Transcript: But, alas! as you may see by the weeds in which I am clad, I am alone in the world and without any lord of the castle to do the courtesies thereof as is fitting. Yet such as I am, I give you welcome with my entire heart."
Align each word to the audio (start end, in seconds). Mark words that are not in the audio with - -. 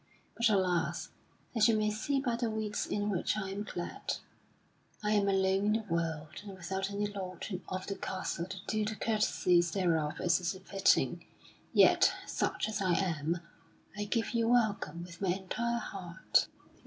But, 0.35 0.49
alas! 0.49 1.09
as 1.55 1.67
you 1.67 1.77
may 1.77 1.91
see 1.91 2.19
by 2.19 2.35
the 2.35 2.49
weeds 2.49 2.87
in 2.87 3.11
which 3.11 3.37
I 3.37 3.51
am 3.51 3.63
clad, 3.63 4.15
I 5.03 5.11
am 5.11 5.29
alone 5.29 5.63
in 5.67 5.73
the 5.73 5.93
world 5.93 6.41
and 6.43 6.57
without 6.57 6.89
any 6.89 7.05
lord 7.05 7.61
of 7.69 7.85
the 7.85 7.93
castle 7.93 8.47
to 8.47 8.57
do 8.65 8.83
the 8.83 8.95
courtesies 8.95 9.69
thereof 9.69 10.19
as 10.19 10.39
is 10.39 10.57
fitting. 10.65 11.23
Yet 11.71 12.13
such 12.25 12.67
as 12.67 12.81
I 12.81 12.93
am, 12.93 13.41
I 13.95 14.05
give 14.05 14.31
you 14.31 14.47
welcome 14.47 15.03
with 15.03 15.21
my 15.21 15.29
entire 15.35 15.77
heart." 15.77 16.47